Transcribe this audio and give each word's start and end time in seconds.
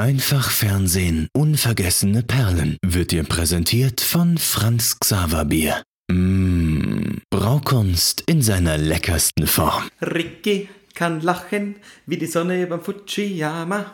Einfach 0.00 0.50
Fernsehen, 0.50 1.28
unvergessene 1.34 2.22
Perlen 2.22 2.78
wird 2.82 3.10
dir 3.10 3.22
präsentiert 3.22 4.00
von 4.00 4.38
Franz 4.38 4.98
Xaver 4.98 5.44
Bier. 5.44 5.82
Mmh, 6.10 7.18
Braukunst 7.28 8.22
in 8.24 8.40
seiner 8.40 8.78
leckersten 8.78 9.46
Form. 9.46 9.90
Ricky 10.00 10.70
kann 10.94 11.20
lachen 11.20 11.76
wie 12.06 12.16
die 12.16 12.24
Sonne 12.24 12.66
beim 12.66 12.80
Fujiyama. 12.80 13.92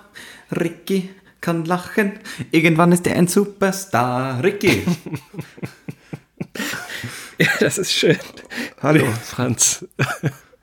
Ricky 0.57 1.11
kann 1.41 1.65
lachen. 1.65 2.21
Irgendwann 2.53 2.93
ist 2.93 3.05
er 3.09 3.17
ein 3.17 3.27
Superstar. 3.27 4.45
Ricky. 4.45 4.85
ja, 7.39 7.49
das 7.59 7.79
ist 7.79 7.91
schön. 7.91 8.19
Hallo, 8.81 9.05
Franz. 9.25 9.85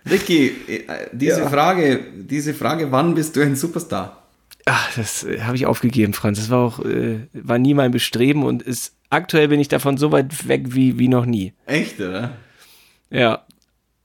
Ricky, 0.10 0.55
äh, 0.70 1.10
diese 1.12 1.41
ja. 1.41 1.50
Frage, 1.50 2.00
diese 2.16 2.54
Frage, 2.54 2.89
wann 2.94 3.14
bist 3.14 3.36
du 3.36 3.41
ein 3.41 3.57
Superstar? 3.57 4.23
Ach, 4.66 4.95
das 4.95 5.23
äh, 5.23 5.41
habe 5.41 5.55
ich 5.55 5.66
aufgegeben, 5.66 6.14
Franz. 6.14 6.39
Das 6.39 6.50
war 6.50 6.59
auch, 6.59 6.86
äh, 6.86 7.27
war 7.34 7.59
nie 7.59 7.73
mein 7.73 7.91
Bestreben 7.91 8.44
und 8.44 8.62
ist, 8.62 8.95
aktuell 9.09 9.48
bin 9.49 9.59
ich 9.59 9.67
davon 9.67 9.98
so 9.98 10.12
weit 10.12 10.48
weg 10.48 10.73
wie, 10.73 10.99
wie 10.99 11.08
noch 11.08 11.26
nie. 11.26 11.54
Echt, 11.66 11.99
oder? 11.99 12.38
Ja. 13.09 13.45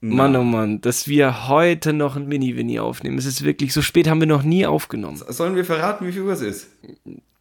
Na. 0.01 0.15
Mann, 0.15 0.35
oh 0.37 0.43
Mann, 0.43 0.79
dass 0.79 1.09
wir 1.09 1.49
heute 1.49 1.91
noch 1.91 2.15
ein 2.15 2.27
Mini-Winnie 2.27 2.79
aufnehmen. 2.79 3.17
Es 3.17 3.25
ist 3.25 3.43
wirklich, 3.43 3.73
so 3.73 3.81
spät 3.81 4.07
haben 4.07 4.21
wir 4.21 4.27
noch 4.27 4.43
nie 4.43 4.65
aufgenommen. 4.65 5.19
Sollen 5.27 5.57
wir 5.57 5.65
verraten, 5.65 6.07
wie 6.07 6.13
viel 6.13 6.21
Uhr 6.21 6.31
es 6.31 6.41
ist? 6.41 6.67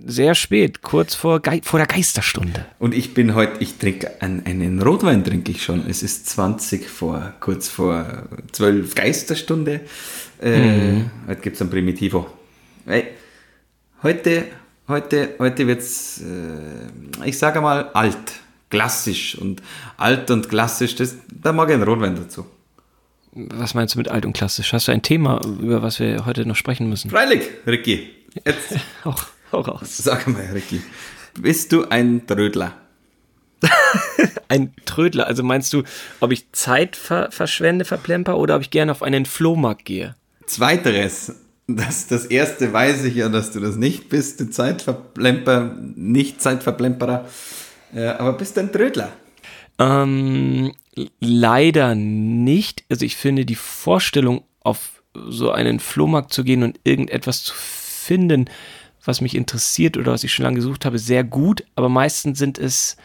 Sehr 0.00 0.34
spät, 0.34 0.82
kurz 0.82 1.14
vor, 1.14 1.40
Ge 1.40 1.60
vor 1.62 1.78
der 1.78 1.86
Geisterstunde. 1.86 2.66
Und 2.80 2.94
ich 2.94 3.14
bin 3.14 3.36
heute, 3.36 3.62
ich 3.62 3.78
trinke 3.78 4.20
einen, 4.20 4.44
einen 4.44 4.82
Rotwein, 4.82 5.22
trinke 5.22 5.52
ich 5.52 5.62
schon. 5.62 5.86
Es 5.88 6.02
ist 6.02 6.28
20 6.30 6.88
vor, 6.88 7.34
kurz 7.38 7.68
vor 7.68 8.24
12 8.50 8.94
Geisterstunde. 8.96 9.80
Äh, 10.42 10.58
mhm. 10.58 11.10
Heute 11.28 11.40
gibt 11.40 11.56
es 11.56 11.62
ein 11.62 11.70
Primitivo. 11.70 12.26
Hey, 12.88 13.08
heute, 14.02 14.46
heute, 14.88 15.34
heute 15.38 15.66
wird 15.66 15.80
es, 15.80 16.22
äh, 16.22 17.26
ich 17.28 17.36
sage 17.36 17.60
mal, 17.60 17.90
alt 17.92 18.16
klassisch 18.70 19.36
und 19.36 19.62
alt 19.98 20.30
und 20.30 20.48
klassisch, 20.48 20.94
das, 20.94 21.16
da 21.30 21.52
mag 21.52 21.68
ich 21.68 21.74
einen 21.74 21.82
Rotwein 21.82 22.16
dazu. 22.16 22.46
Was 23.32 23.74
meinst 23.74 23.94
du 23.94 23.98
mit 23.98 24.08
alt 24.08 24.24
und 24.24 24.32
klassisch? 24.32 24.72
Hast 24.72 24.88
du 24.88 24.92
ein 24.92 25.02
Thema, 25.02 25.38
über 25.60 25.82
was 25.82 26.00
wir 26.00 26.24
heute 26.24 26.46
noch 26.46 26.56
sprechen 26.56 26.88
müssen? 26.88 27.10
Freilich, 27.10 27.42
Ricky. 27.66 28.08
Jetzt. 28.46 28.76
auch, 29.04 29.22
auch 29.52 29.68
raus. 29.68 29.98
Sag 29.98 30.26
mal, 30.26 30.46
Ricky. 30.54 30.80
Bist 31.38 31.72
du 31.72 31.90
ein 31.90 32.26
Trödler? 32.26 32.72
ein 34.48 34.74
Trödler, 34.86 35.26
also 35.26 35.42
meinst 35.42 35.74
du, 35.74 35.82
ob 36.20 36.32
ich 36.32 36.50
Zeit 36.52 36.96
ver 36.96 37.30
verschwende, 37.32 37.84
verplemper 37.84 38.38
oder 38.38 38.56
ob 38.56 38.62
ich 38.62 38.70
gerne 38.70 38.92
auf 38.92 39.02
einen 39.02 39.26
Flohmarkt 39.26 39.84
gehe? 39.84 40.14
Zweiteres. 40.46 41.34
Das, 41.70 42.06
das 42.06 42.24
erste 42.24 42.72
weiß 42.72 43.04
ich 43.04 43.14
ja, 43.14 43.28
dass 43.28 43.52
du 43.52 43.60
das 43.60 43.76
nicht 43.76 44.08
bist, 44.08 44.40
du 44.40 44.48
Zeitverplemper, 44.48 45.76
nicht 45.96 46.40
Zeitverplemperer. 46.40 47.26
Ja, 47.92 48.18
aber 48.18 48.32
bist 48.32 48.56
du 48.56 48.62
ein 48.62 48.72
Trödler? 48.72 49.12
Ähm, 49.78 50.72
leider 51.20 51.94
nicht. 51.94 52.84
Also 52.88 53.04
ich 53.04 53.16
finde 53.16 53.44
die 53.44 53.54
Vorstellung, 53.54 54.44
auf 54.60 55.02
so 55.14 55.50
einen 55.50 55.78
Flohmarkt 55.78 56.32
zu 56.32 56.42
gehen 56.42 56.62
und 56.62 56.80
irgendetwas 56.84 57.42
zu 57.42 57.54
finden, 57.54 58.48
was 59.04 59.20
mich 59.20 59.34
interessiert 59.34 59.96
oder 59.96 60.12
was 60.12 60.24
ich 60.24 60.32
schon 60.32 60.44
lange 60.44 60.56
gesucht 60.56 60.86
habe, 60.86 60.98
sehr 60.98 61.22
gut. 61.22 61.64
Aber 61.74 61.90
meistens 61.90 62.38
sind 62.38 62.58
es, 62.58 62.96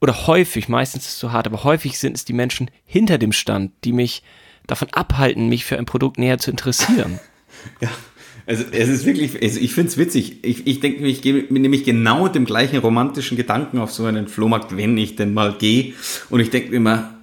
oder 0.00 0.26
häufig, 0.26 0.68
meistens 0.68 1.04
ist 1.06 1.12
es 1.12 1.18
zu 1.18 1.32
hart, 1.32 1.46
aber 1.46 1.64
häufig 1.64 1.98
sind 1.98 2.16
es 2.16 2.26
die 2.26 2.32
Menschen 2.34 2.70
hinter 2.84 3.16
dem 3.16 3.32
Stand, 3.32 3.72
die 3.84 3.92
mich 3.92 4.22
davon 4.66 4.88
abhalten, 4.92 5.48
mich 5.48 5.64
für 5.64 5.78
ein 5.78 5.86
Produkt 5.86 6.18
näher 6.18 6.38
zu 6.38 6.50
interessieren. 6.50 7.20
ja, 7.80 7.90
also 8.46 8.64
es 8.70 8.88
ist 8.88 9.04
wirklich, 9.04 9.42
also 9.42 9.58
ich 9.60 9.74
finde 9.74 9.90
es 9.90 9.98
witzig. 9.98 10.44
Ich, 10.44 10.66
ich 10.66 10.80
denke, 10.80 11.04
ich 11.06 11.20
gehe 11.20 11.46
nämlich 11.50 11.84
genau 11.84 12.28
dem 12.28 12.44
gleichen 12.44 12.78
romantischen 12.78 13.36
Gedanken 13.36 13.78
auf 13.78 13.90
so 13.90 14.04
einen 14.04 14.28
Flohmarkt, 14.28 14.76
wenn 14.76 14.96
ich 14.96 15.16
denn 15.16 15.34
mal 15.34 15.56
gehe. 15.58 15.94
Und 16.30 16.40
ich 16.40 16.50
denke 16.50 16.74
immer, 16.74 17.15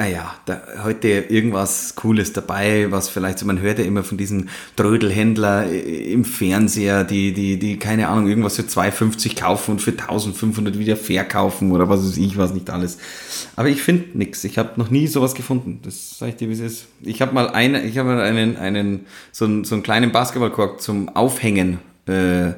ah 0.00 0.06
ja, 0.06 0.34
da, 0.46 0.62
heute 0.84 1.08
irgendwas 1.08 1.96
Cooles 1.96 2.32
dabei, 2.32 2.86
was 2.90 3.08
vielleicht 3.08 3.40
so, 3.40 3.46
man 3.46 3.60
hört 3.60 3.80
ja 3.80 3.84
immer 3.84 4.04
von 4.04 4.16
diesen 4.16 4.48
Trödelhändler 4.76 5.68
im 5.68 6.24
Fernseher, 6.24 7.02
die, 7.02 7.32
die, 7.32 7.58
die, 7.58 7.78
keine 7.78 8.06
Ahnung, 8.06 8.28
irgendwas 8.28 8.54
für 8.54 8.62
2,50 8.62 9.40
kaufen 9.40 9.72
und 9.72 9.82
für 9.82 9.90
1500 9.90 10.78
wieder 10.78 10.96
verkaufen 10.96 11.72
oder 11.72 11.88
was 11.88 12.06
weiß 12.06 12.16
ich, 12.16 12.38
was 12.38 12.54
nicht 12.54 12.70
alles. 12.70 12.98
Aber 13.56 13.68
ich 13.68 13.82
finde 13.82 14.16
nichts. 14.16 14.44
Ich 14.44 14.56
habe 14.56 14.70
noch 14.76 14.88
nie 14.88 15.08
sowas 15.08 15.34
gefunden. 15.34 15.80
Das 15.82 16.16
sage 16.16 16.30
ich 16.30 16.36
dir, 16.36 16.48
wie 16.48 16.52
es 16.52 16.60
ist. 16.60 16.86
Ich 17.02 17.20
habe 17.20 17.34
mal 17.34 17.48
eine, 17.50 17.82
ich 17.82 17.98
habe 17.98 18.08
mal 18.08 18.20
einen, 18.20 18.56
einen, 18.56 19.06
so 19.32 19.46
einen, 19.46 19.64
so 19.64 19.74
einen 19.74 19.82
kleinen 19.82 20.12
Basketballkorb 20.12 20.80
zum 20.80 21.08
Aufhängen, 21.08 21.78
äh, 22.06 22.52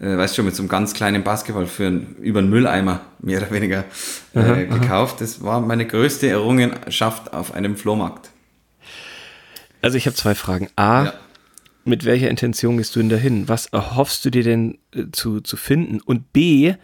äh, 0.00 0.16
weißt 0.16 0.36
schon, 0.36 0.44
mit 0.44 0.54
so 0.54 0.62
einem 0.62 0.68
ganz 0.68 0.94
kleinen 0.94 1.24
Basketball 1.24 1.66
für 1.66 1.86
einen, 1.86 2.16
über 2.16 2.38
einen 2.38 2.50
Mülleimer, 2.50 3.00
mehr 3.20 3.40
oder 3.40 3.50
weniger, 3.50 3.84
äh, 4.34 4.38
aha, 4.38 4.54
gekauft. 4.54 5.16
Aha. 5.16 5.20
Das 5.20 5.42
war 5.42 5.60
meine 5.60 5.86
größte 5.86 6.28
Errungenschaft 6.28 7.32
auf 7.32 7.54
einem 7.54 7.76
Flohmarkt. 7.76 8.30
Also 9.82 9.96
ich 9.96 10.06
habe 10.06 10.16
zwei 10.16 10.34
Fragen. 10.34 10.68
A, 10.76 11.04
ja. 11.06 11.14
mit 11.84 12.04
welcher 12.04 12.30
Intention 12.30 12.76
gehst 12.76 12.94
du 12.96 13.00
denn 13.00 13.08
dahin? 13.08 13.48
Was 13.48 13.66
erhoffst 13.66 14.24
du 14.24 14.30
dir 14.30 14.42
denn 14.42 14.78
äh, 14.94 15.04
zu, 15.12 15.40
zu 15.40 15.56
finden? 15.56 16.00
Und 16.00 16.32
B, 16.32 16.74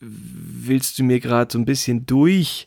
willst 0.00 0.98
du 0.98 1.04
mir 1.04 1.20
gerade 1.20 1.52
so 1.52 1.58
ein 1.58 1.66
bisschen 1.66 2.06
durch 2.06 2.66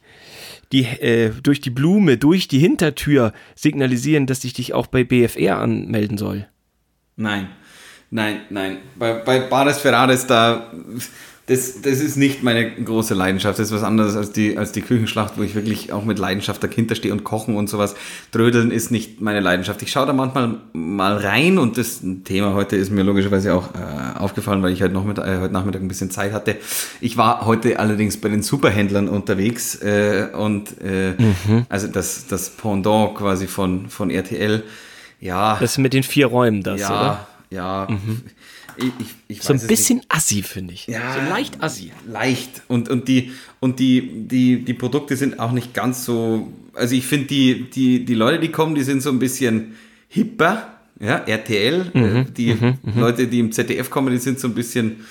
die, 0.71 0.83
äh, 0.83 1.31
durch 1.41 1.61
die 1.61 1.71
Blume, 1.71 2.17
durch 2.17 2.47
die 2.47 2.59
Hintertür 2.59 3.33
signalisieren, 3.55 4.27
dass 4.27 4.43
ich 4.43 4.53
dich 4.53 4.73
auch 4.73 4.87
bei 4.87 5.03
BFR 5.03 5.57
anmelden 5.57 6.17
soll? 6.17 6.47
Nein. 7.15 7.49
Nein, 8.13 8.41
nein. 8.51 8.77
Bei, 8.95 9.13
bei 9.13 9.39
Bares 9.39 9.79
Ferraris, 9.79 10.27
da, 10.27 10.67
das, 11.47 11.81
das 11.81 11.99
ist 11.99 12.15
nicht 12.15 12.43
meine 12.43 12.69
große 12.69 13.15
Leidenschaft. 13.15 13.57
Das 13.57 13.69
ist 13.69 13.73
was 13.73 13.81
anderes 13.81 14.15
als 14.15 14.31
die, 14.31 14.55
als 14.55 14.71
die 14.71 14.81
Küchenschlacht, 14.81 15.33
wo 15.35 15.41
ich 15.41 15.55
wirklich 15.55 15.91
auch 15.91 16.05
mit 16.05 16.19
Leidenschaft 16.19 16.63
dahinter 16.63 16.93
stehe 16.93 17.11
und 17.11 17.23
kochen 17.23 17.55
und 17.55 17.71
sowas. 17.71 17.95
Trödeln 18.31 18.69
ist 18.69 18.91
nicht 18.91 19.19
meine 19.19 19.39
Leidenschaft. 19.39 19.81
Ich 19.81 19.91
schaue 19.91 20.05
da 20.05 20.13
manchmal 20.13 20.57
mal 20.73 21.17
rein 21.17 21.57
und 21.57 21.79
das 21.79 22.01
Thema 22.23 22.53
heute 22.53 22.75
ist 22.75 22.91
mir 22.91 23.01
logischerweise 23.01 23.55
auch 23.55 23.69
äh, 23.73 24.19
aufgefallen, 24.19 24.61
weil 24.61 24.73
ich 24.73 24.83
halt 24.83 24.93
noch 24.93 25.05
mit, 25.05 25.17
äh, 25.17 25.39
heute 25.41 25.51
Nachmittag 25.51 25.81
ein 25.81 25.87
bisschen 25.87 26.11
Zeit 26.11 26.33
hatte. 26.33 26.57
Ich 27.01 27.17
war 27.17 27.47
heute 27.47 27.79
allerdings 27.79 28.17
bei 28.17 28.29
den 28.29 28.43
Superhändlern 28.43 29.09
unterwegs 29.09 29.73
äh, 29.81 30.27
und 30.37 30.79
äh, 30.83 31.15
mhm. 31.17 31.65
also 31.67 31.87
das, 31.87 32.27
das 32.27 32.51
Pendant 32.51 33.15
quasi 33.15 33.47
von, 33.47 33.89
von 33.89 34.11
RTL. 34.11 34.63
Ja. 35.19 35.57
Das 35.59 35.79
mit 35.79 35.93
den 35.93 36.03
vier 36.03 36.27
Räumen, 36.27 36.61
das, 36.61 36.81
ja, 36.81 36.89
oder? 36.89 37.27
Ja. 37.53 37.87
Mhm. 37.89 38.21
Ich, 38.75 38.85
ich, 38.99 39.15
ich 39.27 39.41
so 39.43 39.53
ein 39.53 39.67
bisschen 39.67 39.97
nicht. 39.97 40.11
assi, 40.11 40.41
finde 40.41 40.73
ich. 40.73 40.87
Ja, 40.87 41.13
so 41.13 41.29
leicht 41.29 41.61
assi. 41.61 41.91
Leicht. 42.07 42.63
Und, 42.67 42.89
und, 42.89 43.07
die, 43.07 43.31
und 43.59 43.79
die, 43.79 44.27
die, 44.27 44.65
die 44.65 44.73
Produkte 44.73 45.15
sind 45.15 45.39
auch 45.39 45.51
nicht 45.51 45.73
ganz 45.73 46.05
so. 46.05 46.51
Also 46.73 46.95
ich 46.95 47.05
finde, 47.05 47.27
die, 47.27 47.69
die, 47.69 48.03
die 48.03 48.15
Leute, 48.15 48.39
die 48.39 48.49
kommen, 48.49 48.73
die 48.73 48.83
sind 48.83 49.01
so 49.01 49.09
ein 49.09 49.19
bisschen 49.19 49.75
hipper. 50.09 50.69
Ja, 50.99 51.17
RTL. 51.17 51.91
Mhm, 51.93 52.03
äh, 52.03 52.25
die 52.25 52.53
mhm, 52.53 52.77
mhm, 52.81 52.99
Leute, 52.99 53.27
die 53.27 53.39
im 53.39 53.51
ZDF 53.51 53.89
kommen, 53.89 54.11
die 54.11 54.19
sind 54.19 54.39
so 54.39 54.47
ein 54.47 54.55
bisschen, 54.55 55.05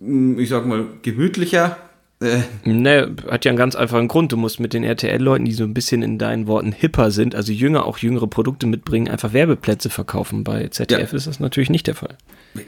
hm, 0.00 0.38
ich 0.38 0.48
sag 0.48 0.66
mal, 0.66 0.86
gemütlicher. 1.02 1.78
Äh. 2.24 2.42
Ne, 2.64 3.14
hat 3.30 3.44
ja 3.44 3.50
einen 3.50 3.58
ganz 3.58 3.74
einfachen 3.74 4.08
Grund. 4.08 4.32
Du 4.32 4.36
musst 4.36 4.60
mit 4.60 4.72
den 4.72 4.84
RTL-Leuten, 4.84 5.44
die 5.44 5.52
so 5.52 5.64
ein 5.64 5.74
bisschen 5.74 6.02
in 6.02 6.18
deinen 6.18 6.46
Worten 6.46 6.72
hipper 6.72 7.10
sind, 7.10 7.34
also 7.34 7.52
jünger, 7.52 7.86
auch 7.86 7.98
jüngere 7.98 8.26
Produkte 8.26 8.66
mitbringen, 8.66 9.08
einfach 9.08 9.32
Werbeplätze 9.32 9.90
verkaufen. 9.90 10.44
Bei 10.44 10.68
ZDF 10.68 11.12
ja. 11.12 11.16
ist 11.16 11.26
das 11.26 11.40
natürlich 11.40 11.70
nicht 11.70 11.86
der 11.86 11.94
Fall. 11.94 12.16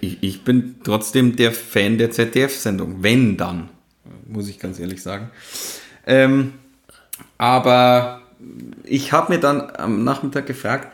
Ich, 0.00 0.18
ich 0.20 0.44
bin 0.44 0.76
trotzdem 0.84 1.36
der 1.36 1.52
Fan 1.52 1.98
der 1.98 2.10
ZDF-Sendung. 2.10 3.02
Wenn 3.02 3.36
dann, 3.36 3.70
muss 4.28 4.48
ich 4.48 4.58
ganz 4.58 4.78
ehrlich 4.78 5.02
sagen. 5.02 5.30
Ähm, 6.06 6.52
aber 7.38 8.22
ich 8.84 9.12
habe 9.12 9.34
mir 9.34 9.40
dann 9.40 9.70
am 9.76 10.04
Nachmittag 10.04 10.46
gefragt, 10.46 10.88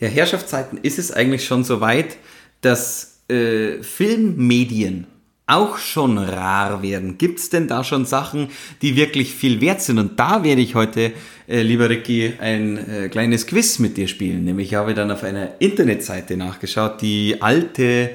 ja, 0.00 0.08
Herrschaftszeiten, 0.08 0.78
ist 0.82 0.98
es 0.98 1.12
eigentlich 1.12 1.44
schon 1.44 1.62
so 1.62 1.80
weit, 1.80 2.16
dass 2.60 3.20
äh, 3.28 3.82
Filmmedien 3.82 5.06
auch 5.46 5.78
schon 5.78 6.18
rar 6.18 6.82
werden? 6.82 7.18
Gibt 7.18 7.38
es 7.38 7.50
denn 7.50 7.68
da 7.68 7.84
schon 7.84 8.04
Sachen, 8.04 8.48
die 8.80 8.96
wirklich 8.96 9.34
viel 9.34 9.60
wert 9.60 9.82
sind? 9.82 9.98
Und 9.98 10.18
da 10.18 10.44
werde 10.44 10.60
ich 10.60 10.74
heute, 10.74 11.12
äh, 11.48 11.62
lieber 11.62 11.90
Ricky, 11.90 12.34
ein 12.40 12.78
äh, 12.78 13.08
kleines 13.08 13.46
Quiz 13.46 13.78
mit 13.78 13.96
dir 13.96 14.08
spielen. 14.08 14.44
Nämlich 14.44 14.74
habe 14.74 14.90
ich 14.90 14.96
dann 14.96 15.10
auf 15.10 15.24
einer 15.24 15.60
Internetseite 15.60 16.36
nachgeschaut, 16.36 17.02
die 17.02 17.40
alte 17.40 18.10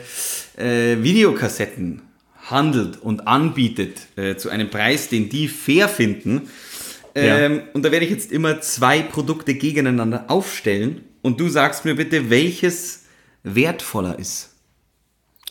äh, 0.57 0.97
Videokassetten 1.01 2.01
handelt 2.50 3.01
und 3.01 3.27
anbietet 3.27 4.00
äh, 4.15 4.35
zu 4.35 4.50
einem 4.50 4.69
Preis, 4.69 5.09
den 5.09 5.29
die 5.29 5.47
fair 5.47 5.89
finden. 5.89 6.50
Ähm, 7.13 7.56
ja. 7.56 7.62
Und 7.74 7.83
da 7.83 7.91
werde 7.91 8.06
ich 8.06 8.12
jetzt 8.12 8.31
immer 8.31 8.62
zwei 8.62 9.01
Produkte 9.01 9.53
gegeneinander 9.56 10.25
aufstellen 10.29 11.01
und 11.21 11.39
du 11.39 11.50
sagst 11.50 11.83
mir 11.83 11.95
bitte, 11.95 12.29
welches 12.29 13.03
wertvoller 13.44 14.18
ist. 14.18 14.56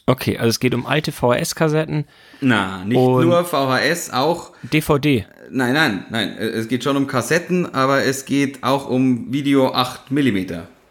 Okay, 0.09 0.39
also 0.39 0.51
es 0.51 0.61
geht 0.61 0.73
um 0.75 0.87
alte 0.87 1.11
VHS-Kassetten. 1.11 2.05
Na, 2.41 2.85
nicht 2.85 2.95
nur 2.97 3.45
VHS, 3.45 4.11
auch 4.13 4.53
DVD. 4.63 5.27
Nein, 5.51 5.73
nein, 5.75 6.07
nein. 6.11 6.37
Es 6.39 6.69
geht 6.69 6.85
schon 6.85 6.97
um 6.97 7.07
Kassetten, 7.09 7.75
aber 7.75 8.05
es 8.05 8.25
geht 8.25 8.63
auch 8.63 8.89
um 8.89 9.33
Video 9.33 9.73
8 9.75 10.11
mm 10.13 10.47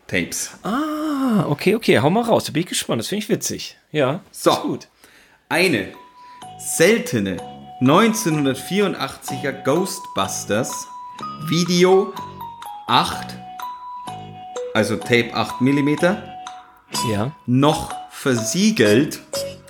Tapes. 0.08 0.52
Ah, 0.64 1.46
okay, 1.48 1.76
okay, 1.76 2.00
hau 2.00 2.10
mal 2.10 2.24
raus. 2.24 2.44
Da 2.46 2.52
bin 2.52 2.62
ich 2.64 2.68
gespannt. 2.70 3.00
Das 3.00 3.08
finde 3.08 3.24
ich 3.24 3.30
witzig. 3.30 3.78
Ja, 3.92 4.20
So. 4.32 4.52
ist 4.52 4.62
gut. 4.64 4.88
Eine 5.48 5.88
seltene 6.60 7.38
1984er 7.82 9.64
Ghostbusters 9.64 10.88
Video 11.48 12.14
8, 12.88 13.36
also 14.74 14.98
Tape 14.98 15.34
8 15.34 15.62
mm, 15.62 15.96
Ja. 17.12 17.32
noch 17.46 17.94
versiegelt 18.26 19.22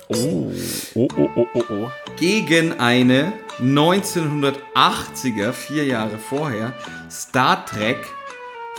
Oh, 0.08 0.50
oh, 0.94 1.08
oh, 1.16 1.30
oh, 1.34 1.46
oh, 1.52 1.64
oh. 1.68 1.90
gegen 2.16 2.80
eine 2.80 3.34
1980er, 3.60 5.52
vier 5.52 5.84
Jahre 5.84 6.16
vorher, 6.16 6.72
Star 7.10 7.66
Trek 7.66 7.98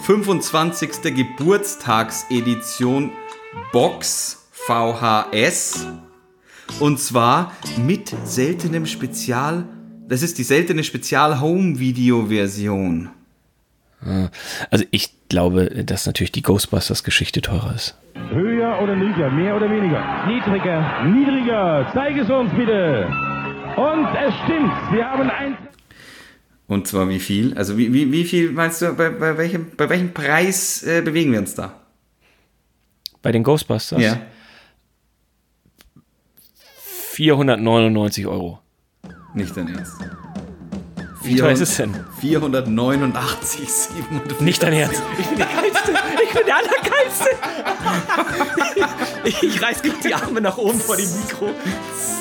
25. 0.04 1.14
Geburtstagsedition 1.14 3.12
Box 3.72 4.48
VHS. 4.52 5.86
Und 6.80 7.00
zwar 7.00 7.56
mit 7.78 8.16
seltenem 8.24 8.88
Spezial, 8.88 9.68
das 10.08 10.24
ist 10.24 10.40
die 10.40 10.44
seltene 10.44 10.84
Spezial-Home-Video-Version. 10.86 13.12
Also 14.70 14.86
ich 14.92 15.10
glaube, 15.30 15.84
dass 15.84 16.06
natürlich 16.06 16.32
die 16.32 16.42
Ghostbusters-Geschichte 16.42 17.42
teurer 17.42 17.76
ist. 17.76 17.96
Höher 18.30 18.82
oder 18.82 18.96
niedriger? 18.96 19.30
Mehr 19.32 19.56
oder 19.56 19.70
weniger? 19.70 20.26
Niedriger. 20.28 21.04
Niedriger. 21.06 21.92
Zeig 21.94 22.18
es 22.18 22.30
uns 22.30 22.52
bitte. 22.54 23.08
Und 23.78 24.08
es 24.16 24.34
stimmt. 24.44 24.74
Wir 24.92 25.10
haben 25.10 25.30
ein. 25.30 25.58
Und 26.68 26.88
zwar 26.88 27.08
wie 27.10 27.20
viel? 27.20 27.58
Also 27.58 27.78
wie, 27.78 27.94
wie, 27.94 28.12
wie 28.12 28.26
viel 28.26 28.52
meinst 28.52 28.82
du, 28.82 28.94
bei, 28.94 29.10
bei, 29.10 29.38
welchem, 29.38 29.72
bei 29.78 29.90
welchem 29.90 30.14
Preis 30.14 30.84
äh, 30.84 31.02
bewegen 31.02 31.32
wir 31.32 31.40
uns 31.40 31.56
da? 31.56 31.74
Bei 33.22 33.32
den 33.32 33.44
Ghostbusters 33.44 34.18
499 37.18 38.28
Euro. 38.28 38.60
Nicht 39.34 39.56
dein 39.56 39.70
Ernst. 39.70 39.96
Wie 41.28 41.36
teuer 41.36 41.52
ist 41.52 41.62
es 41.62 41.76
denn? 41.78 41.94
489, 42.22 43.70
700. 43.72 44.42
Nicht 44.42 44.64
dein 44.64 44.74
Ernst. 44.74 45.02
Ich 45.20 45.26
bin 45.28 45.38
der 45.38 45.48
Geilste. 45.48 45.92
Ich 46.24 46.34
bin 46.34 46.46
der 46.46 46.56
Allergeilste. 46.58 47.30
Ich 49.26 49.62
reiß 49.62 49.82
gerade 49.82 49.98
die 50.04 50.14
Arme 50.14 50.42
nach 50.42 50.58
oben 50.58 50.80
vor 50.80 50.96
dem 50.98 51.10
Mikro. 51.22 51.50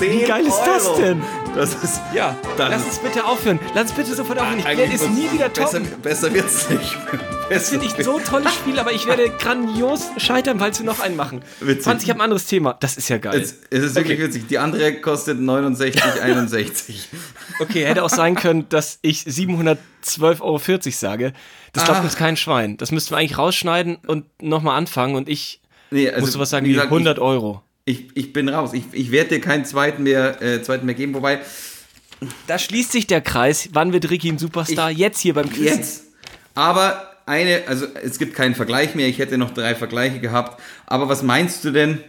Wie 0.01 0.21
geil 0.25 0.47
ist 0.47 0.61
das 0.67 0.95
denn? 0.97 1.23
Das 1.55 1.75
ist. 1.83 2.01
Ja, 2.13 2.35
Dann- 2.59 2.71
lass 2.73 2.85
uns 2.85 2.99
bitte 2.99 3.25
aufhören. 3.25 3.59
Lass 3.75 3.85
uns 3.85 3.93
bitte 3.93 4.15
sofort 4.15 4.39
aufhören. 4.39 4.59
Ich 4.59 4.65
werde 4.65 4.93
es 4.95 5.09
nie 5.09 5.31
wieder 5.33 5.49
besser, 5.49 5.79
toppen. 5.79 6.03
besser 6.03 6.35
wird's 6.35 6.69
nicht. 6.69 6.99
Das 7.49 7.69
finde 7.71 7.87
ich 7.87 8.05
so 8.05 8.19
tolles 8.19 8.53
Spiel, 8.55 8.79
aber 8.79 8.93
ich 8.93 9.07
werde 9.07 9.31
grandios 9.31 10.09
scheitern, 10.17 10.59
weil 10.59 10.77
wir 10.77 10.85
noch 10.85 10.99
einen 11.01 11.15
machen. 11.15 11.43
Witzig. 11.61 11.85
Franz, 11.85 12.03
ich 12.03 12.11
habe 12.11 12.19
ein 12.19 12.23
anderes 12.25 12.47
Thema. 12.47 12.77
Das 12.81 12.97
ist 12.97 13.09
ja 13.09 13.19
geil. 13.19 13.41
Es, 13.41 13.55
es 13.71 13.85
ist 13.85 13.95
wirklich 13.95 14.19
Okay. 14.19 14.27
witzig. 14.29 14.49
Die 14.49 14.59
andere 14.59 14.95
kostet 15.01 15.39
69,61. 15.39 17.05
Okay, 17.61 17.87
hätte 17.87 18.03
auch 18.03 18.11
sein 18.11 18.35
können, 18.35 18.69
dass 18.69 18.99
ich 19.03 19.21
712,40 19.21 20.41
Euro 20.43 20.61
sage. 20.91 21.33
Das 21.73 21.85
glaubt 21.85 22.01
Ah. 22.01 22.03
uns 22.03 22.17
kein 22.17 22.37
Schwein. 22.37 22.77
Das 22.79 22.91
müssten 22.91 23.11
wir 23.13 23.19
eigentlich 23.19 23.39
rausschneiden 23.39 23.97
und 24.07 24.27
nochmal 24.43 24.77
anfangen 24.77 25.15
und 25.15 25.29
ich 25.29 25.61
Nee, 25.93 26.09
also, 26.11 26.21
muss 26.23 26.33
sowas 26.33 26.51
sagen 26.51 26.67
wie 26.67 26.71
gesagt, 26.73 26.89
100 26.91 27.21
Euro. 27.21 27.63
Ich, 27.85 28.07
ich, 28.07 28.17
ich 28.17 28.33
bin 28.33 28.49
raus. 28.49 28.73
Ich, 28.73 28.85
ich 28.93 29.13
werde 29.13 29.31
dir 29.37 29.41
keinen 29.41 29.65
zweiten 29.65 30.03
mehr, 30.03 30.43
äh, 30.43 30.63
zweiten 30.63 30.85
mehr 30.85 30.97
geben. 30.97 31.15
Wobei, 31.15 31.39
Da 32.49 32.59
schließt 32.59 32.91
sich 32.91 33.07
der 33.07 33.21
Kreis. 33.21 33.69
Wann 33.73 33.93
wird 33.93 34.11
Ricky 34.11 34.31
ein 34.31 34.39
Superstar? 34.39 34.91
Ich- 34.91 34.99
jetzt 34.99 35.21
hier 35.21 35.35
beim 35.35 35.49
Quiz. 35.49 35.65
Jetzt. 35.65 36.03
Aber 36.57 37.13
eine, 37.27 37.63
also 37.67 37.87
es 38.03 38.19
gibt 38.19 38.35
keinen 38.35 38.55
Vergleich 38.55 38.95
mehr. 38.95 39.09
Ich 39.09 39.19
hätte 39.19 39.39
noch 39.39 39.51
drei 39.51 39.75
Vergleiche 39.75 40.21
gehabt. 40.21 40.61
Aber 40.87 41.09
was 41.09 41.23
meinst 41.23 41.65
du 41.65 41.71
denn, 41.73 42.01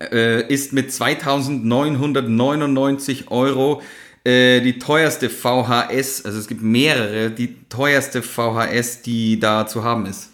äh, 0.00 0.46
ist 0.46 0.72
mit 0.72 0.92
2999 0.92 3.30
Euro 3.30 3.82
äh, 4.24 4.60
die 4.60 4.78
teuerste 4.78 5.30
VHS, 5.30 6.24
also 6.24 6.38
es 6.38 6.46
gibt 6.48 6.62
mehrere, 6.62 7.30
die 7.30 7.56
teuerste 7.68 8.22
VHS, 8.22 9.02
die 9.02 9.40
da 9.40 9.66
zu 9.66 9.84
haben 9.84 10.06
ist? 10.06 10.30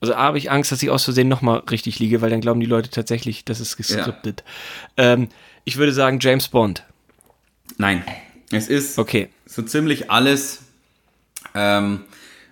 Also 0.00 0.14
A, 0.14 0.18
habe 0.18 0.38
ich 0.38 0.50
Angst, 0.50 0.72
dass 0.72 0.82
ich 0.82 0.90
aus 0.90 1.04
Versehen 1.04 1.28
nochmal 1.28 1.60
richtig 1.70 1.98
liege, 1.98 2.20
weil 2.20 2.30
dann 2.30 2.40
glauben 2.40 2.60
die 2.60 2.66
Leute 2.66 2.90
tatsächlich, 2.90 3.44
das 3.44 3.60
ist 3.60 3.76
geskriptet. 3.76 4.44
Ähm, 4.96 5.28
ich 5.64 5.78
würde 5.78 5.92
sagen 5.92 6.18
James 6.20 6.48
Bond. 6.48 6.84
Nein. 7.78 8.04
Es 8.52 8.68
ist 8.68 8.98
Okay. 8.98 9.28
so 9.46 9.62
ziemlich 9.62 10.10
alles, 10.10 10.60
ähm, 11.54 12.04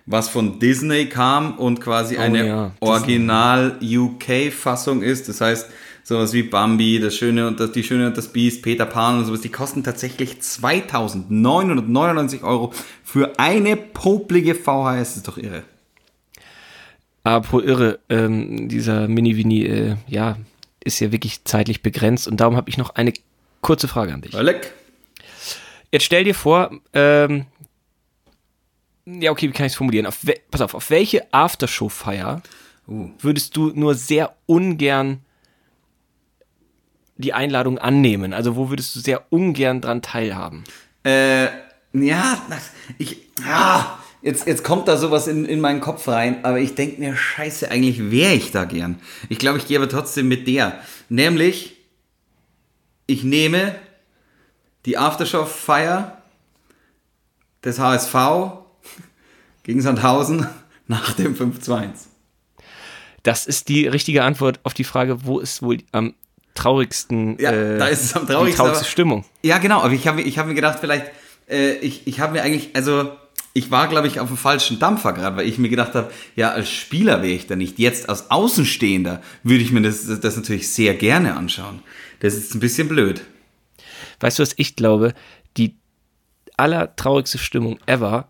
was 0.05 0.29
von 0.29 0.59
Disney 0.59 1.07
kam 1.07 1.57
und 1.57 1.81
quasi 1.81 2.17
eine 2.17 2.43
Oh 2.43 2.45
ja, 2.45 2.71
Original-UK-Fassung 2.79 5.01
ist. 5.01 5.27
Das 5.27 5.41
heißt, 5.41 5.67
sowas 6.03 6.31
wie 6.33 6.43
Bambi, 6.43 6.99
das 6.99 7.15
Schöne 7.15 7.47
und 7.47 7.59
das, 7.59 7.71
die 7.71 7.83
Schöne 7.83 8.05
und 8.07 8.15
das 8.15 8.27
Biest, 8.27 8.61
Peter 8.61 8.85
Pan 8.85 9.17
und 9.17 9.25
sowas, 9.25 9.41
die 9.41 9.49
kosten 9.49 9.83
tatsächlich 9.83 10.39
2999 10.41 12.43
Euro 12.43 12.71
für 13.03 13.39
eine 13.39 13.75
poplige 13.75 14.53
VHS. 14.53 14.97
Das 14.97 15.17
ist 15.17 15.27
doch 15.27 15.39
irre. 15.39 15.63
Apropos 17.23 17.63
irre, 17.63 17.97
ähm, 18.09 18.69
dieser 18.69 19.07
Mini-Vini, 19.07 19.65
äh, 19.65 19.95
ja, 20.07 20.37
ist 20.83 20.99
ja 20.99 21.11
wirklich 21.11 21.43
zeitlich 21.43 21.81
begrenzt 21.81 22.27
und 22.27 22.39
darum 22.39 22.55
habe 22.55 22.69
ich 22.69 22.77
noch 22.77 22.91
eine 22.91 23.11
kurze 23.61 23.87
Frage 23.87 24.13
an 24.13 24.21
dich. 24.21 24.33
Leck. 24.33 24.71
Jetzt 25.91 26.03
stell 26.03 26.23
dir 26.23 26.35
vor, 26.35 26.69
ähm, 26.93 27.47
ja, 29.05 29.31
okay, 29.31 29.47
wie 29.47 29.53
kann 29.53 29.65
ich 29.65 29.73
es 29.73 29.77
formulieren? 29.77 30.05
Auf 30.05 30.19
pass 30.51 30.61
auf, 30.61 30.73
auf 30.73 30.89
welche 30.89 31.31
Aftershow-Feier 31.33 32.41
Uh. 32.87 33.09
würdest 33.17 33.57
du 33.57 33.71
nur 33.73 33.95
sehr 33.95 34.35
ungern 34.45 35.21
die 37.17 37.33
Einladung 37.33 37.79
annehmen? 37.79 38.33
Also 38.33 38.55
wo 38.55 38.69
würdest 38.69 38.95
du 38.95 38.99
sehr 38.99 39.25
ungern 39.31 39.81
dran 39.81 40.03
teilhaben? 40.03 40.63
Äh, 41.03 41.45
ja, 41.93 42.37
ich, 42.97 43.17
ah, 43.47 43.97
jetzt, 44.21 44.45
jetzt 44.45 44.63
kommt 44.63 44.87
da 44.87 44.97
sowas 44.97 45.27
in, 45.27 45.45
in 45.45 45.61
meinen 45.61 45.81
Kopf 45.81 46.07
rein, 46.07 46.43
aber 46.43 46.59
ich 46.59 46.75
denke 46.75 46.99
mir, 46.99 47.15
scheiße, 47.15 47.71
eigentlich 47.71 48.11
wäre 48.11 48.33
ich 48.33 48.51
da 48.51 48.65
gern. 48.65 48.99
Ich 49.29 49.39
glaube, 49.39 49.57
ich 49.57 49.67
gehe 49.67 49.77
aber 49.77 49.89
trotzdem 49.89 50.27
mit 50.27 50.47
der. 50.47 50.79
Nämlich, 51.09 51.77
ich 53.07 53.23
nehme 53.23 53.75
die 54.85 54.97
Aftershow-Feier 54.97 56.21
des 57.63 57.79
HSV 57.79 58.15
gegen 59.65 59.81
Sandhausen 59.81 60.47
nach 60.87 61.11
dem 61.13 61.35
5-2-1. 61.35 61.89
Das 63.23 63.45
ist 63.47 63.67
die 63.69 63.87
richtige 63.87 64.23
Antwort 64.23 64.59
auf 64.63 64.73
die 64.73 64.83
Frage, 64.83 65.25
wo 65.25 65.39
ist 65.39 65.61
wohl 65.61 65.79
am 65.91 66.13
traurigsten, 66.53 67.37
Ja, 67.39 67.51
äh, 67.51 67.77
da 67.77 67.87
ist 67.87 68.03
es 68.03 68.15
am 68.15 68.25
die 68.25 68.31
traurigsten. 68.33 68.57
traurigste 68.57 68.81
aber- 68.85 68.89
Stimmung. 68.89 69.25
Ja, 69.41 69.57
genau, 69.57 69.81
aber 69.81 69.93
ich 69.93 70.07
habe 70.07 70.21
ich 70.21 70.37
hab 70.37 70.47
mir 70.47 70.53
gedacht, 70.53 70.77
vielleicht, 70.79 71.07
äh, 71.49 71.73
ich, 71.79 72.07
ich 72.07 72.19
habe 72.21 72.33
mir 72.33 72.43
eigentlich, 72.43 72.69
also 72.75 73.11
ich 73.53 73.71
war, 73.71 73.87
glaube 73.89 74.07
ich, 74.07 74.19
auf 74.19 74.27
dem 74.27 74.37
falschen 74.37 74.79
Dampfer 74.79 75.13
gerade, 75.13 75.35
weil 75.37 75.47
ich 75.47 75.57
mir 75.57 75.69
gedacht 75.69 75.95
habe, 75.95 76.11
ja, 76.35 76.51
als 76.51 76.69
Spieler 76.69 77.21
wäre 77.23 77.33
ich 77.33 77.47
da 77.47 77.55
nicht. 77.55 77.79
Jetzt 77.79 78.09
als 78.09 78.29
Außenstehender 78.29 79.21
würde 79.43 79.63
ich 79.63 79.71
mir 79.71 79.81
das, 79.81 80.05
das 80.19 80.35
natürlich 80.35 80.69
sehr 80.69 80.93
gerne 80.93 81.35
anschauen. 81.35 81.81
Das 82.19 82.35
ist 82.35 82.53
ein 82.53 82.59
bisschen 82.59 82.87
blöd. 82.89 83.21
Weißt 84.19 84.39
du, 84.39 84.43
was 84.43 84.53
ich 84.57 84.75
glaube? 84.75 85.13
Die 85.57 85.75
allertraurigste 86.57 87.37
Stimmung 87.37 87.79
ever 87.85 88.29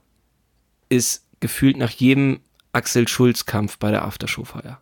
ist 0.90 1.25
gefühlt 1.46 1.78
nach 1.78 1.92
jedem 1.92 2.40
Axel 2.74 3.08
Schulz-Kampf 3.08 3.78
bei 3.78 3.92
der 3.92 4.04
Aftershow-Feier. 4.04 4.80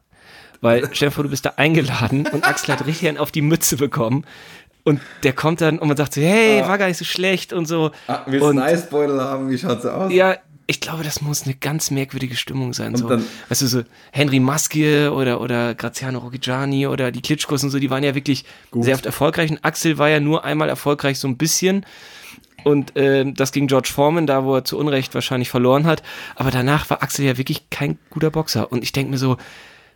Weil, 0.61 0.89
stell 0.93 1.09
dir 1.09 1.11
vor, 1.11 1.23
du 1.25 1.29
bist 1.29 1.45
da 1.45 1.53
eingeladen 1.57 2.25
und 2.31 2.47
Axel 2.47 2.73
hat 2.73 2.85
richtig 2.87 3.07
einen 3.09 3.17
auf 3.17 3.31
die 3.31 3.41
Mütze 3.41 3.75
bekommen. 3.75 4.25
Und 4.85 4.99
der 5.23 5.33
kommt 5.33 5.61
dann 5.61 5.77
und 5.79 5.87
man 5.87 5.97
sagt 5.97 6.13
so, 6.13 6.21
hey, 6.21 6.61
war 6.61 6.77
gar 6.77 6.87
nicht 6.87 6.97
so 6.97 7.05
schlecht 7.05 7.53
und 7.53 7.65
so. 7.67 7.91
und 8.27 8.59
Eisbeutel 8.59 9.19
haben? 9.21 9.49
Wie 9.49 9.57
schaut's 9.57 9.85
aus? 9.85 10.11
ja, 10.11 10.35
ich 10.65 10.79
glaube, 10.79 11.03
das 11.03 11.21
muss 11.21 11.43
eine 11.43 11.55
ganz 11.55 11.91
merkwürdige 11.91 12.37
Stimmung 12.37 12.71
sein. 12.73 12.95
So, 12.95 13.07
dann- 13.09 13.25
weißt 13.49 13.61
du, 13.61 13.67
so 13.67 13.83
Henry 14.11 14.39
Maske 14.39 15.11
oder, 15.11 15.41
oder 15.41 15.75
Graziano 15.75 16.19
Rocchigiani 16.19 16.87
oder 16.87 17.11
die 17.11 17.21
Klitschkos 17.21 17.63
und 17.65 17.69
so, 17.69 17.79
die 17.79 17.89
waren 17.89 18.03
ja 18.03 18.15
wirklich 18.15 18.45
sehr 18.71 18.95
oft 18.95 19.05
erfolgreich. 19.05 19.51
Und 19.51 19.59
Axel 19.65 19.97
war 19.97 20.07
ja 20.09 20.21
nur 20.21 20.45
einmal 20.45 20.69
erfolgreich, 20.69 21.19
so 21.19 21.27
ein 21.27 21.35
bisschen. 21.37 21.85
Und 22.63 22.93
ähm, 22.95 23.35
das 23.35 23.51
gegen 23.51 23.67
George 23.67 23.89
Foreman, 23.93 24.27
da 24.27 24.43
wo 24.43 24.55
er 24.55 24.65
zu 24.65 24.77
Unrecht 24.77 25.13
wahrscheinlich 25.13 25.49
verloren 25.49 25.85
hat. 25.85 26.03
Aber 26.35 26.51
danach 26.51 26.89
war 26.89 27.03
Axel 27.03 27.25
ja 27.25 27.37
wirklich 27.37 27.69
kein 27.69 27.97
guter 28.09 28.31
Boxer. 28.31 28.71
Und 28.71 28.83
ich 28.83 28.91
denke 28.91 29.11
mir 29.11 29.17
so, 29.17 29.37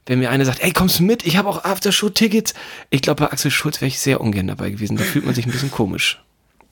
wenn 0.06 0.20
mir 0.20 0.30
einer 0.30 0.46
sagt, 0.46 0.64
ey, 0.64 0.72
kommst 0.72 1.00
du 1.00 1.04
mit? 1.04 1.26
Ich 1.26 1.38
habe 1.38 1.50
auch 1.50 1.64
Aftershow-Tickets. 1.64 2.54
Ich 2.90 3.02
glaube, 3.02 3.26
bei 3.26 3.32
Axel 3.32 3.52
Schulz 3.52 3.82
wäre 3.82 3.88
ich 3.88 4.00
sehr 4.00 4.22
ungern 4.22 4.48
dabei 4.48 4.70
gewesen. 4.70 4.98
Da 4.98 5.04
fühlt 5.04 5.26
man 5.26 5.36
sich 5.36 5.46
ein 5.46 5.52
bisschen 5.52 5.72
komisch. 5.72 6.22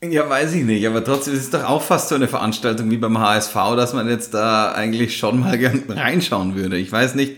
Ja, 0.04 0.30
weiß 0.30 0.54
ich 0.54 0.64
nicht, 0.64 0.86
aber 0.86 1.04
trotzdem 1.04 1.34
ist 1.34 1.42
es 1.42 1.50
doch 1.50 1.64
auch 1.64 1.82
fast 1.82 2.10
so 2.10 2.16
eine 2.16 2.28
Veranstaltung 2.28 2.92
wie 2.92 2.98
beim 2.98 3.18
HSV, 3.18 3.54
dass 3.76 3.94
man 3.94 4.08
jetzt 4.08 4.34
da 4.34 4.72
eigentlich 4.74 5.18
schon 5.18 5.40
mal 5.40 5.58
gern 5.58 5.84
reinschauen 5.90 6.56
würde. 6.56 6.78
Ich 6.78 6.92
weiß 6.92 7.16
nicht, 7.16 7.38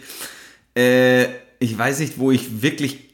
äh, 0.76 1.26
ich 1.60 1.78
weiß 1.78 2.00
nicht, 2.00 2.20
wo 2.20 2.32
ich 2.32 2.62
wirklich, 2.62 3.07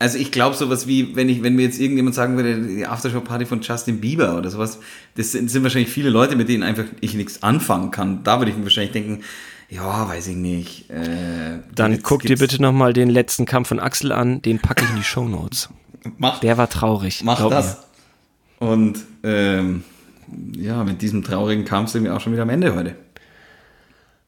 also 0.00 0.18
ich 0.18 0.32
glaube 0.32 0.56
sowas 0.56 0.88
wie, 0.88 1.14
wenn 1.14 1.28
ich, 1.28 1.42
wenn 1.44 1.54
mir 1.54 1.62
jetzt 1.62 1.78
irgendjemand 1.78 2.16
sagen 2.16 2.34
würde, 2.36 2.60
die 2.60 2.86
Aftershow-Party 2.86 3.46
von 3.46 3.60
Justin 3.60 4.00
Bieber 4.00 4.36
oder 4.36 4.50
sowas, 4.50 4.80
das 5.14 5.30
sind, 5.32 5.48
sind 5.50 5.62
wahrscheinlich 5.62 5.90
viele 5.90 6.10
Leute, 6.10 6.34
mit 6.34 6.48
denen 6.48 6.64
einfach 6.64 6.86
ich 7.00 7.14
nichts 7.14 7.42
anfangen 7.44 7.92
kann. 7.92 8.24
Da 8.24 8.40
würde 8.40 8.50
ich 8.50 8.56
mir 8.56 8.64
wahrscheinlich 8.64 8.92
denken, 8.92 9.20
Ja, 9.68 10.08
weiß 10.08 10.26
ich 10.28 10.36
nicht. 10.36 10.90
Äh, 10.90 11.60
Dann 11.74 12.02
guck 12.02 12.22
dir 12.22 12.36
bitte 12.36 12.60
nochmal 12.60 12.92
den 12.92 13.08
letzten 13.10 13.44
Kampf 13.46 13.68
von 13.68 13.78
Axel 13.78 14.10
an, 14.10 14.42
den 14.42 14.58
packe 14.58 14.82
ich 14.84 14.90
in 14.90 14.96
die 14.96 15.04
Shownotes. 15.04 15.68
Mach, 16.18 16.40
Der 16.40 16.56
war 16.56 16.68
traurig. 16.68 17.22
mach 17.22 17.48
das. 17.50 17.78
Und 18.58 18.98
ähm, 19.22 19.84
ja, 20.56 20.82
mit 20.82 21.02
diesem 21.02 21.22
traurigen 21.22 21.64
Kampf 21.64 21.90
sind 21.90 22.04
wir 22.04 22.16
auch 22.16 22.20
schon 22.20 22.32
wieder 22.32 22.42
am 22.42 22.50
Ende 22.50 22.74
heute. 22.74 22.90
Mir. 22.90 22.96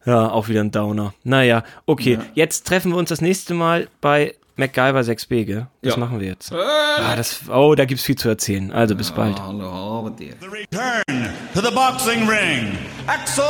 Ja, 0.04 0.30
auch 0.30 0.48
wieder 0.48 0.60
ein 0.60 0.70
Downer. 0.70 1.14
Naja, 1.24 1.64
okay. 1.86 2.18
Jetzt 2.34 2.66
treffen 2.66 2.92
wir 2.92 2.98
uns 2.98 3.08
das 3.08 3.20
nächste 3.20 3.54
Mal 3.54 3.88
bei 4.00 4.34
MacGyver 4.56 5.00
6b, 5.00 5.44
gell? 5.44 5.66
Das 5.82 5.94
Ja. 5.94 5.98
machen 5.98 6.20
wir 6.20 6.28
jetzt. 6.28 6.52
Ah, 6.52 7.16
das, 7.16 7.48
oh, 7.48 7.74
da 7.74 7.84
gibt's 7.84 8.04
viel 8.04 8.16
zu 8.16 8.28
erzählen. 8.28 8.70
Also 8.72 8.94
bis 8.94 9.10
bald. 9.10 9.40
Hallo, 9.40 9.98
aber 10.00 10.10
dir. 10.10 10.34
The 10.40 10.46
return 10.46 11.30
to 11.54 11.60
the 11.60 11.74
boxing 11.74 12.28
ring, 12.28 12.76
Axel 13.06 13.44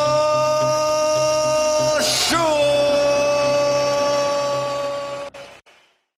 Schur. 2.03 2.39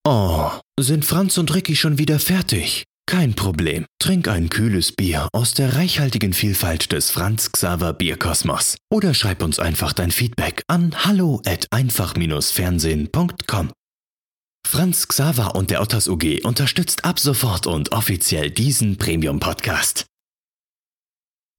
Oh, 0.07 0.50
sind 0.79 1.05
Franz 1.05 1.38
und 1.38 1.55
Ricky 1.55 1.76
schon 1.76 1.99
wieder 1.99 2.19
fertig? 2.19 2.85
Kein 3.07 3.35
Problem. 3.35 3.85
Trink 4.00 4.29
ein 4.29 4.49
kühles 4.49 4.93
Bier 4.93 5.29
aus 5.33 5.55
der 5.55 5.76
reichhaltigen 5.76 6.33
Vielfalt 6.33 6.93
des 6.93 7.11
Franz 7.11 7.53
Xaver 7.53 7.93
Bierkosmos. 7.93 8.76
Oder 8.91 9.12
schreib 9.14 9.43
uns 9.43 9.59
einfach 9.59 9.93
dein 9.93 10.11
Feedback 10.11 10.62
an 10.69 10.95
hallo 11.05 11.41
at 11.47 11.67
einfach-fernsehen.com. 11.71 13.71
Franz 14.66 15.09
Xaver 15.09 15.54
und 15.54 15.71
der 15.71 15.80
Otters 15.80 16.09
UG 16.09 16.44
unterstützt 16.44 17.04
ab 17.04 17.21
sofort 17.21 17.66
und 17.66 17.92
offiziell 17.92 18.50
diesen 18.50 18.97
Premium-Podcast. 18.97 20.06